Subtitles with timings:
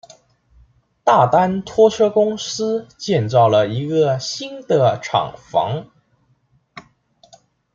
[1.03, 5.91] 大丹拖车公司建造了一个新的厂房。